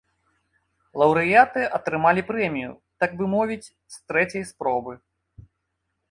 Лаўрэаты 1.01 1.65
атрымалі 1.77 2.21
прэмію, 2.29 2.71
так 3.03 3.13
бы 3.19 3.27
мовіць, 3.33 3.73
з 3.97 4.01
трэцяй 4.13 4.43
спробы. 4.51 4.93